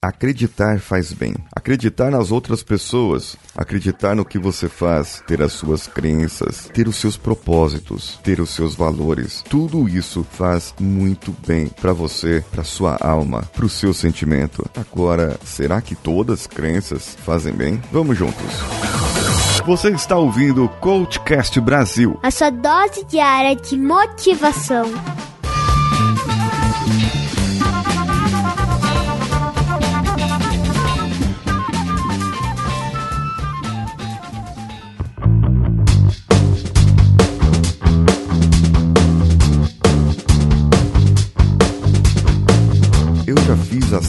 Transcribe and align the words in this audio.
Acreditar 0.00 0.78
faz 0.78 1.12
bem. 1.12 1.34
Acreditar 1.52 2.12
nas 2.12 2.30
outras 2.30 2.62
pessoas, 2.62 3.36
acreditar 3.56 4.14
no 4.14 4.24
que 4.24 4.38
você 4.38 4.68
faz, 4.68 5.20
ter 5.26 5.42
as 5.42 5.52
suas 5.52 5.88
crenças, 5.88 6.70
ter 6.72 6.86
os 6.86 6.94
seus 6.94 7.16
propósitos, 7.16 8.16
ter 8.22 8.38
os 8.38 8.50
seus 8.50 8.76
valores. 8.76 9.42
Tudo 9.50 9.88
isso 9.88 10.22
faz 10.22 10.72
muito 10.78 11.34
bem 11.44 11.66
para 11.66 11.92
você, 11.92 12.44
para 12.48 12.62
sua 12.62 12.96
alma, 13.00 13.42
para 13.52 13.66
o 13.66 13.68
seu 13.68 13.92
sentimento. 13.92 14.64
Agora, 14.76 15.36
será 15.44 15.82
que 15.82 15.96
todas 15.96 16.42
as 16.42 16.46
crenças 16.46 17.16
fazem 17.24 17.52
bem? 17.52 17.82
Vamos 17.90 18.16
juntos. 18.16 18.54
Você 19.66 19.90
está 19.90 20.16
ouvindo 20.16 20.64
o 20.64 20.68
Coachcast 20.68 21.60
Brasil. 21.60 22.20
A 22.22 22.30
sua 22.30 22.50
dose 22.50 23.04
diária 23.04 23.56
de 23.56 23.76
motivação. 23.76 24.84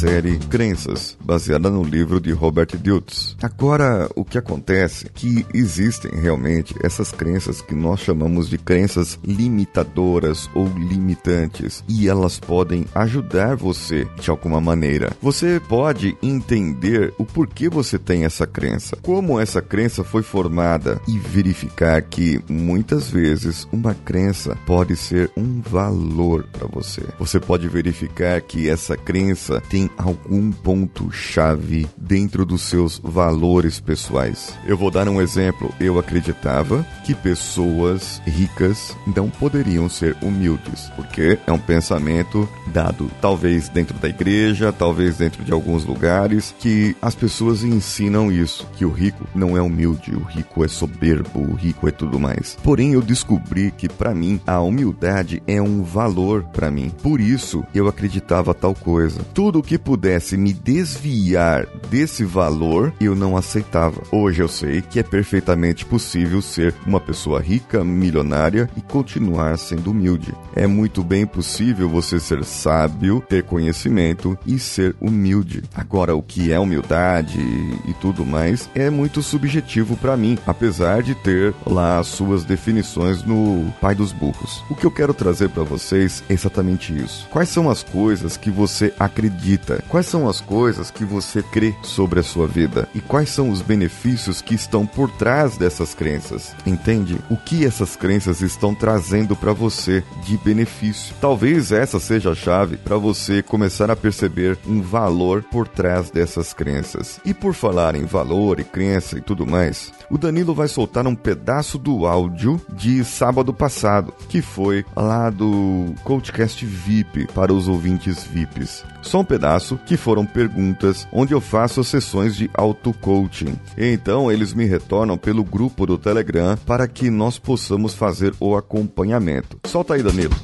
Série 0.00 0.38
Crenças, 0.38 1.14
baseada 1.22 1.68
no 1.68 1.82
livro 1.82 2.18
de 2.18 2.32
Robert 2.32 2.68
Diltz. 2.74 3.36
Agora, 3.42 4.08
o 4.16 4.24
que 4.24 4.38
acontece 4.38 5.06
é 5.06 5.10
que 5.12 5.44
existem 5.52 6.10
realmente 6.18 6.74
essas 6.82 7.12
crenças 7.12 7.60
que 7.60 7.74
nós 7.74 8.00
chamamos 8.00 8.48
de 8.48 8.56
crenças 8.56 9.18
limitadoras 9.22 10.48
ou 10.54 10.66
limitantes, 10.68 11.84
e 11.86 12.08
elas 12.08 12.40
podem 12.40 12.86
ajudar 12.94 13.56
você 13.56 14.08
de 14.18 14.30
alguma 14.30 14.58
maneira. 14.58 15.12
Você 15.20 15.60
pode 15.68 16.16
entender 16.22 17.12
o 17.18 17.26
porquê 17.26 17.68
você 17.68 17.98
tem 17.98 18.24
essa 18.24 18.46
crença, 18.46 18.96
como 19.02 19.38
essa 19.38 19.60
crença 19.60 20.02
foi 20.02 20.22
formada 20.22 20.98
e 21.06 21.18
verificar 21.18 22.00
que 22.00 22.40
muitas 22.48 23.10
vezes 23.10 23.68
uma 23.70 23.92
crença 23.92 24.56
pode 24.64 24.96
ser 24.96 25.30
um 25.36 25.60
valor 25.60 26.46
para 26.50 26.66
você. 26.66 27.02
Você 27.18 27.38
pode 27.38 27.68
verificar 27.68 28.40
que 28.40 28.66
essa 28.66 28.96
crença 28.96 29.60
tem 29.68 29.89
algum 29.96 30.50
ponto-chave 30.50 31.86
dentro 31.96 32.44
dos 32.44 32.62
seus 32.62 32.98
valores 32.98 33.78
pessoais. 33.78 34.54
Eu 34.66 34.76
vou 34.76 34.90
dar 34.90 35.08
um 35.08 35.20
exemplo. 35.20 35.72
Eu 35.78 35.98
acreditava 35.98 36.86
que 37.04 37.14
pessoas 37.14 38.20
ricas 38.26 38.96
não 39.14 39.28
poderiam 39.28 39.88
ser 39.88 40.16
humildes, 40.22 40.90
porque 40.96 41.38
é 41.46 41.52
um 41.52 41.58
pensamento 41.58 42.48
dado 42.72 43.10
talvez 43.20 43.68
dentro 43.68 43.96
da 43.98 44.08
igreja, 44.08 44.72
talvez 44.72 45.18
dentro 45.18 45.44
de 45.44 45.52
alguns 45.52 45.84
lugares, 45.84 46.54
que 46.58 46.96
as 47.02 47.14
pessoas 47.14 47.62
ensinam 47.62 48.32
isso, 48.32 48.66
que 48.76 48.84
o 48.84 48.90
rico 48.90 49.26
não 49.34 49.56
é 49.56 49.62
humilde, 49.62 50.14
o 50.14 50.22
rico 50.22 50.64
é 50.64 50.68
soberbo, 50.68 51.40
o 51.40 51.54
rico 51.54 51.88
é 51.88 51.90
tudo 51.90 52.18
mais. 52.18 52.56
Porém, 52.62 52.92
eu 52.92 53.02
descobri 53.02 53.70
que 53.70 53.88
para 53.88 54.14
mim 54.14 54.40
a 54.46 54.60
humildade 54.60 55.42
é 55.46 55.60
um 55.60 55.82
valor 55.82 56.44
para 56.44 56.70
mim. 56.70 56.90
Por 57.02 57.20
isso, 57.20 57.64
eu 57.74 57.88
acreditava 57.88 58.54
tal 58.54 58.74
coisa. 58.74 59.20
Tudo 59.34 59.50
tudo 59.50 59.62
que 59.64 59.76
pudesse 59.80 60.36
me 60.36 60.52
desviar 60.52 61.66
desse 61.90 62.24
valor, 62.24 62.92
eu 63.00 63.14
não 63.14 63.36
aceitava. 63.36 64.02
Hoje 64.12 64.42
eu 64.42 64.48
sei 64.48 64.80
que 64.80 65.00
é 65.00 65.02
perfeitamente 65.02 65.84
possível 65.84 66.40
ser 66.42 66.74
uma 66.86 67.00
pessoa 67.00 67.40
rica, 67.40 67.82
milionária 67.82 68.68
e 68.76 68.80
continuar 68.80 69.58
sendo 69.58 69.90
humilde. 69.90 70.34
É 70.54 70.66
muito 70.66 71.02
bem 71.02 71.26
possível 71.26 71.88
você 71.88 72.20
ser 72.20 72.44
sábio, 72.44 73.24
ter 73.28 73.42
conhecimento 73.42 74.38
e 74.46 74.58
ser 74.58 74.94
humilde. 75.00 75.62
Agora, 75.74 76.14
o 76.14 76.22
que 76.22 76.52
é 76.52 76.58
humildade 76.58 77.38
e 77.38 77.94
tudo 78.00 78.24
mais 78.24 78.68
é 78.74 78.90
muito 78.90 79.22
subjetivo 79.22 79.96
para 79.96 80.16
mim, 80.16 80.38
apesar 80.46 81.02
de 81.02 81.14
ter 81.14 81.54
lá 81.66 81.98
as 81.98 82.08
suas 82.08 82.44
definições 82.44 83.22
no 83.22 83.72
Pai 83.80 83.94
dos 83.94 84.12
Burros. 84.12 84.62
O 84.70 84.74
que 84.74 84.84
eu 84.84 84.90
quero 84.90 85.14
trazer 85.14 85.48
para 85.48 85.62
vocês 85.62 86.22
é 86.28 86.32
exatamente 86.32 86.96
isso. 86.96 87.26
Quais 87.30 87.48
são 87.48 87.70
as 87.70 87.82
coisas 87.82 88.36
que 88.36 88.50
você 88.50 88.92
acredita 88.98 89.69
Quais 89.88 90.06
são 90.06 90.28
as 90.28 90.40
coisas 90.40 90.90
que 90.90 91.04
você 91.04 91.42
crê 91.42 91.74
sobre 91.82 92.20
a 92.20 92.22
sua 92.22 92.46
vida? 92.46 92.88
E 92.94 93.00
quais 93.00 93.30
são 93.30 93.50
os 93.50 93.62
benefícios 93.62 94.40
que 94.40 94.54
estão 94.54 94.86
por 94.86 95.10
trás 95.10 95.56
dessas 95.56 95.94
crenças? 95.94 96.54
Entende? 96.66 97.18
O 97.30 97.36
que 97.36 97.64
essas 97.64 97.96
crenças 97.96 98.40
estão 98.40 98.74
trazendo 98.74 99.36
para 99.36 99.52
você 99.52 100.02
de 100.24 100.36
benefício? 100.38 101.14
Talvez 101.20 101.72
essa 101.72 101.98
seja 102.00 102.30
a 102.30 102.34
chave 102.34 102.76
para 102.76 102.96
você 102.96 103.42
começar 103.42 103.90
a 103.90 103.96
perceber 103.96 104.58
um 104.66 104.80
valor 104.80 105.42
por 105.42 105.66
trás 105.68 106.10
dessas 106.10 106.52
crenças. 106.52 107.20
E 107.24 107.34
por 107.34 107.54
falar 107.54 107.94
em 107.94 108.04
valor 108.04 108.60
e 108.60 108.64
crença 108.64 109.18
e 109.18 109.20
tudo 109.20 109.46
mais, 109.46 109.92
o 110.10 110.18
Danilo 110.18 110.54
vai 110.54 110.68
soltar 110.68 111.06
um 111.06 111.14
pedaço 111.14 111.78
do 111.78 112.06
áudio 112.06 112.60
de 112.74 113.04
sábado 113.04 113.54
passado, 113.54 114.12
que 114.28 114.42
foi 114.42 114.84
lá 114.96 115.30
do 115.30 115.94
Coachcast 116.04 116.66
VIP 116.66 117.26
para 117.32 117.52
os 117.52 117.68
ouvintes 117.68 118.24
VIPs. 118.24 118.84
Só 119.02 119.20
um 119.20 119.24
pedaço 119.24 119.78
que 119.86 119.96
foram 119.96 120.26
perguntas 120.26 121.06
onde 121.12 121.32
eu 121.32 121.40
faço 121.40 121.84
sessões 121.84 122.36
de 122.36 122.50
auto-coaching. 122.54 123.56
Então 123.78 124.30
eles 124.30 124.52
me 124.52 124.64
retornam 124.64 125.16
pelo 125.16 125.44
grupo 125.44 125.86
do 125.86 125.96
Telegram 125.96 126.56
para 126.66 126.88
que 126.88 127.08
nós 127.10 127.38
possamos 127.38 127.94
fazer 127.94 128.34
o 128.40 128.56
acompanhamento. 128.56 129.58
Solta 129.64 129.94
aí, 129.94 130.02
Danilo. 130.02 130.34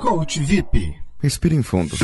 Coach 0.00 0.40
VIP. 0.40 0.94
Respire 1.20 1.54
em 1.54 1.62
fundo. 1.62 1.94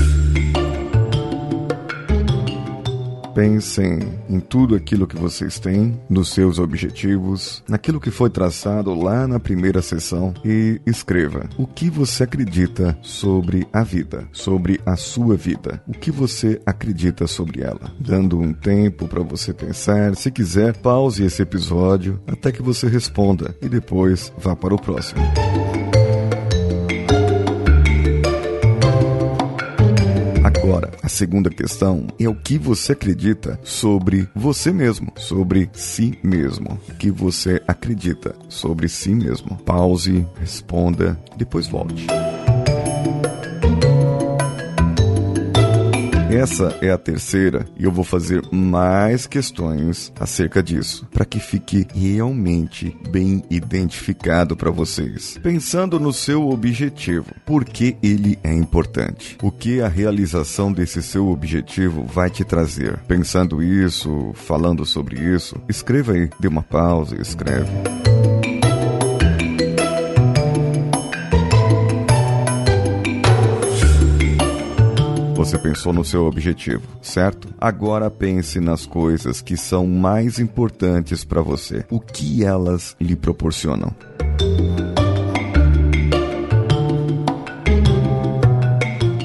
Pensem 3.36 3.98
em 4.30 4.40
tudo 4.40 4.74
aquilo 4.74 5.06
que 5.06 5.14
vocês 5.14 5.58
têm, 5.58 6.00
nos 6.08 6.30
seus 6.30 6.58
objetivos, 6.58 7.62
naquilo 7.68 8.00
que 8.00 8.10
foi 8.10 8.30
traçado 8.30 8.94
lá 8.94 9.28
na 9.28 9.38
primeira 9.38 9.82
sessão 9.82 10.32
e 10.42 10.80
escreva 10.86 11.46
o 11.58 11.66
que 11.66 11.90
você 11.90 12.22
acredita 12.22 12.96
sobre 13.02 13.66
a 13.70 13.82
vida, 13.82 14.26
sobre 14.32 14.80
a 14.86 14.96
sua 14.96 15.36
vida, 15.36 15.82
o 15.86 15.92
que 15.92 16.10
você 16.10 16.58
acredita 16.64 17.26
sobre 17.26 17.60
ela. 17.60 17.92
Dando 18.00 18.40
um 18.40 18.54
tempo 18.54 19.06
para 19.06 19.22
você 19.22 19.52
pensar, 19.52 20.16
se 20.16 20.30
quiser, 20.30 20.74
pause 20.78 21.22
esse 21.22 21.42
episódio 21.42 22.18
até 22.26 22.50
que 22.50 22.62
você 22.62 22.88
responda 22.88 23.54
e 23.60 23.68
depois 23.68 24.32
vá 24.38 24.56
para 24.56 24.74
o 24.74 24.80
próximo. 24.80 25.20
A 31.06 31.08
segunda 31.08 31.48
questão 31.48 32.08
é 32.18 32.28
o 32.28 32.34
que 32.34 32.58
você 32.58 32.90
acredita 32.90 33.60
sobre 33.62 34.28
você 34.34 34.72
mesmo, 34.72 35.12
sobre 35.16 35.70
si 35.72 36.18
mesmo. 36.20 36.80
O 36.88 36.94
que 36.94 37.12
você 37.12 37.62
acredita 37.68 38.34
sobre 38.48 38.88
si 38.88 39.10
mesmo. 39.10 39.56
Pause, 39.58 40.26
responda, 40.40 41.16
depois 41.36 41.68
volte. 41.68 42.08
Essa 46.36 46.76
é 46.82 46.90
a 46.90 46.98
terceira 46.98 47.66
e 47.78 47.84
eu 47.84 47.90
vou 47.90 48.04
fazer 48.04 48.42
mais 48.52 49.26
questões 49.26 50.12
acerca 50.20 50.62
disso, 50.62 51.08
para 51.10 51.24
que 51.24 51.40
fique 51.40 51.86
realmente 51.94 52.94
bem 53.08 53.42
identificado 53.48 54.54
para 54.54 54.70
vocês. 54.70 55.38
Pensando 55.42 55.98
no 55.98 56.12
seu 56.12 56.50
objetivo, 56.50 57.34
por 57.46 57.64
que 57.64 57.96
ele 58.02 58.38
é 58.44 58.52
importante? 58.52 59.38
O 59.42 59.50
que 59.50 59.80
a 59.80 59.88
realização 59.88 60.70
desse 60.70 61.02
seu 61.02 61.28
objetivo 61.28 62.04
vai 62.04 62.28
te 62.28 62.44
trazer? 62.44 62.98
Pensando 63.08 63.62
isso, 63.62 64.32
falando 64.34 64.84
sobre 64.84 65.18
isso, 65.18 65.56
escreva 65.70 66.12
aí, 66.12 66.28
dê 66.38 66.48
uma 66.48 66.62
pausa 66.62 67.16
e 67.16 67.22
escreve. 67.22 67.70
Você 75.46 75.58
pensou 75.58 75.92
no 75.92 76.04
seu 76.04 76.26
objetivo, 76.26 76.82
certo? 77.00 77.48
Agora 77.56 78.10
pense 78.10 78.58
nas 78.58 78.84
coisas 78.84 79.40
que 79.40 79.56
são 79.56 79.86
mais 79.86 80.40
importantes 80.40 81.22
para 81.22 81.40
você. 81.40 81.84
O 81.88 82.00
que 82.00 82.44
elas 82.44 82.96
lhe 83.00 83.14
proporcionam? 83.14 83.94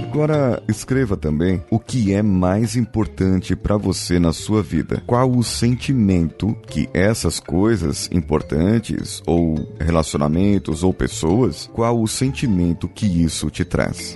Agora 0.04 0.62
escreva 0.70 1.18
também 1.18 1.64
o 1.72 1.80
que 1.80 2.14
é 2.14 2.22
mais 2.22 2.76
importante 2.76 3.56
para 3.56 3.76
você 3.76 4.20
na 4.20 4.32
sua 4.32 4.62
vida. 4.62 5.02
Qual 5.08 5.32
o 5.32 5.44
sentimento 5.44 6.56
que 6.68 6.88
essas 6.94 7.40
coisas 7.40 8.08
importantes 8.12 9.24
ou 9.26 9.56
relacionamentos 9.80 10.84
ou 10.84 10.94
pessoas, 10.94 11.68
qual 11.74 12.00
o 12.00 12.08
sentimento 12.08 12.88
que 12.88 13.08
isso 13.08 13.50
te 13.50 13.66
traz? 13.66 14.16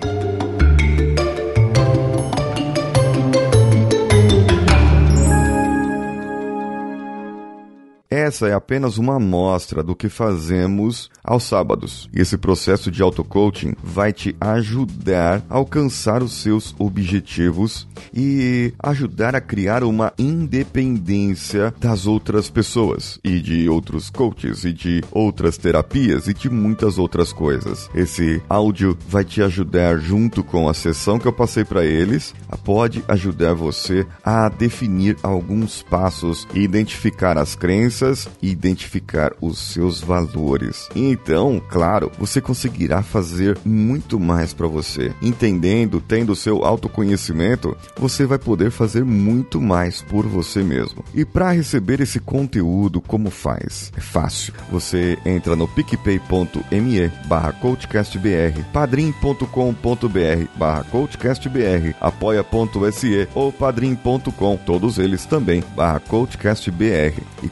Essa 8.25 8.47
é 8.47 8.53
apenas 8.53 8.97
uma 8.97 9.17
amostra 9.17 9.83
do 9.83 9.95
que 9.95 10.09
fazemos 10.09 11.11
aos 11.23 11.43
sábados. 11.43 12.09
Esse 12.13 12.37
processo 12.37 12.89
de 12.89 13.01
auto-coaching 13.01 13.75
vai 13.83 14.11
te 14.11 14.35
ajudar 14.41 15.43
a 15.47 15.55
alcançar 15.55 16.23
os 16.23 16.41
seus 16.41 16.75
objetivos 16.79 17.87
e 18.13 18.73
ajudar 18.81 19.35
a 19.35 19.41
criar 19.41 19.83
uma 19.83 20.11
independência 20.17 21.73
das 21.79 22.07
outras 22.07 22.49
pessoas 22.49 23.19
e 23.23 23.39
de 23.39 23.69
outros 23.69 24.09
coaches 24.09 24.65
e 24.65 24.73
de 24.73 25.03
outras 25.11 25.57
terapias 25.57 26.27
e 26.27 26.33
de 26.33 26.49
muitas 26.49 26.97
outras 26.97 27.31
coisas. 27.31 27.89
Esse 27.93 28.41
áudio 28.49 28.97
vai 29.07 29.23
te 29.23 29.41
ajudar 29.41 29.99
junto 29.99 30.43
com 30.43 30.67
a 30.67 30.73
sessão 30.73 31.19
que 31.19 31.27
eu 31.27 31.33
passei 31.33 31.63
para 31.63 31.85
eles, 31.85 32.33
pode 32.63 33.03
ajudar 33.07 33.53
você 33.53 34.05
a 34.23 34.49
definir 34.49 35.17
alguns 35.21 35.83
passos 35.83 36.47
e 36.53 36.61
identificar 36.61 37.37
as 37.37 37.55
crenças 37.55 38.14
e 38.41 38.49
identificar 38.49 39.33
os 39.41 39.57
seus 39.59 40.01
valores. 40.01 40.87
Então, 40.95 41.61
claro, 41.69 42.11
você 42.17 42.39
conseguirá 42.39 43.01
fazer 43.01 43.57
muito 43.65 44.19
mais 44.19 44.53
para 44.53 44.67
você. 44.67 45.13
Entendendo, 45.21 46.01
tendo 46.01 46.35
seu 46.35 46.63
autoconhecimento, 46.63 47.75
você 47.97 48.25
vai 48.25 48.37
poder 48.37 48.71
fazer 48.71 49.03
muito 49.03 49.59
mais 49.61 50.01
por 50.01 50.25
você 50.25 50.63
mesmo. 50.63 51.03
E 51.13 51.25
para 51.25 51.51
receber 51.51 52.01
esse 52.01 52.19
conteúdo, 52.19 53.01
como 53.01 53.29
faz? 53.29 53.91
É 53.95 54.01
fácil. 54.01 54.53
Você 54.71 55.17
entra 55.25 55.55
no 55.55 55.67
picpay.me 55.67 57.11
barra 57.27 57.51
coachcastbr, 57.53 58.63
padrim.com.br 58.71 60.45
barra 60.57 60.83
coachcastbr, 60.85 61.95
apoia.se 61.99 63.27
ou 63.33 63.51
padrim.com, 63.51 64.57
todos 64.57 64.97
eles 64.97 65.25
também, 65.25 65.63
barra 65.75 65.99
coachcastbr 65.99 67.21
e 67.43 67.49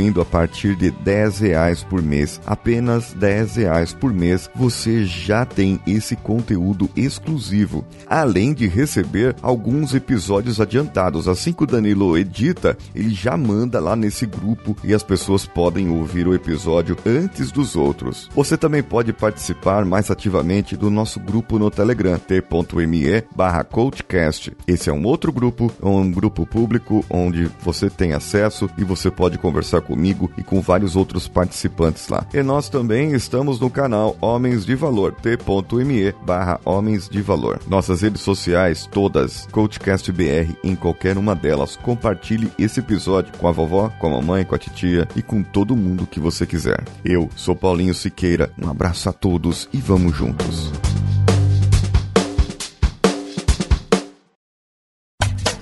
contribuindo 0.00 0.20
a 0.20 0.24
partir 0.24 0.74
de 0.74 0.90
10 0.90 1.40
reais 1.40 1.84
por 1.84 2.02
mês, 2.02 2.40
apenas 2.46 3.12
10 3.12 3.56
reais 3.56 3.92
por 3.92 4.12
mês, 4.12 4.50
você 4.54 5.04
já 5.04 5.44
tem 5.44 5.78
esse 5.86 6.16
conteúdo 6.16 6.88
exclusivo, 6.96 7.84
além 8.06 8.54
de 8.54 8.66
receber 8.66 9.36
alguns 9.42 9.94
episódios 9.94 10.60
adiantados. 10.60 11.28
Assim 11.28 11.52
que 11.52 11.64
o 11.64 11.66
Danilo 11.66 12.16
edita, 12.16 12.76
ele 12.94 13.10
já 13.10 13.36
manda 13.36 13.78
lá 13.78 13.94
nesse 13.94 14.24
grupo 14.24 14.76
e 14.82 14.94
as 14.94 15.02
pessoas 15.02 15.46
podem 15.46 15.90
ouvir 15.90 16.26
o 16.26 16.34
episódio 16.34 16.96
antes 17.04 17.52
dos 17.52 17.76
outros. 17.76 18.28
Você 18.34 18.56
também 18.56 18.82
pode 18.82 19.12
participar 19.12 19.84
mais 19.84 20.10
ativamente 20.10 20.76
do 20.76 20.90
nosso 20.90 21.20
grupo 21.20 21.58
no 21.58 21.70
Telegram, 21.70 22.18
t.me 22.18 23.24
barra 23.34 23.64
coachcast. 23.64 24.52
Esse 24.66 24.88
é 24.88 24.92
um 24.92 25.04
outro 25.04 25.32
grupo, 25.32 25.70
um 25.82 26.10
grupo 26.10 26.46
público 26.46 27.04
onde 27.10 27.50
você 27.62 27.90
tem 27.90 28.12
acesso 28.12 28.68
e 28.78 28.84
você 28.84 29.10
pode 29.10 29.38
conversar 29.38 29.82
comigo 29.90 30.30
e 30.38 30.42
com 30.44 30.60
vários 30.60 30.94
outros 30.94 31.26
participantes 31.26 32.08
lá. 32.08 32.24
E 32.32 32.40
nós 32.44 32.68
também 32.68 33.12
estamos 33.12 33.58
no 33.58 33.68
canal 33.68 34.16
Homens 34.20 34.64
de 34.64 34.76
Valor, 34.76 35.12
t.me 35.14 36.12
barra 36.24 36.60
Homens 36.64 37.08
de 37.08 37.20
Valor. 37.20 37.58
Nossas 37.66 38.02
redes 38.02 38.20
sociais, 38.20 38.88
todas, 38.90 39.48
CoachCastBR 39.50 40.56
em 40.62 40.76
qualquer 40.76 41.18
uma 41.18 41.34
delas. 41.34 41.76
Compartilhe 41.76 42.52
esse 42.56 42.78
episódio 42.78 43.32
com 43.36 43.48
a 43.48 43.52
vovó, 43.52 43.90
com 43.98 44.06
a 44.06 44.10
mamãe, 44.10 44.44
com 44.44 44.54
a 44.54 44.58
titia 44.58 45.08
e 45.16 45.22
com 45.22 45.42
todo 45.42 45.76
mundo 45.76 46.06
que 46.06 46.20
você 46.20 46.46
quiser. 46.46 46.84
Eu 47.04 47.28
sou 47.34 47.56
Paulinho 47.56 47.94
Siqueira, 47.94 48.52
um 48.62 48.70
abraço 48.70 49.08
a 49.08 49.12
todos 49.12 49.68
e 49.72 49.78
vamos 49.78 50.16
juntos. 50.16 50.70